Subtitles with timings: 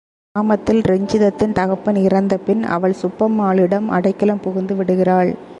[0.35, 5.31] கிராமத்தில் ரஞ்சிதத்தின் தகப்பன் இறந்த பின் அவள் சுப்பம்மாளிடம் அடைக்கலம் புகுந்துவிடுகிறாள்.